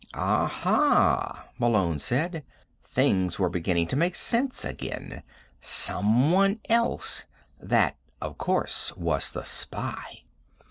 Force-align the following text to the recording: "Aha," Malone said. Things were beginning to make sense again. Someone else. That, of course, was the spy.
"Aha," 0.15 1.45
Malone 1.59 1.99
said. 1.99 2.43
Things 2.83 3.37
were 3.37 3.51
beginning 3.51 3.85
to 3.89 3.95
make 3.95 4.15
sense 4.15 4.65
again. 4.65 5.21
Someone 5.59 6.59
else. 6.69 7.25
That, 7.59 7.97
of 8.19 8.39
course, 8.39 8.91
was 8.97 9.29
the 9.29 9.43
spy. 9.43 10.23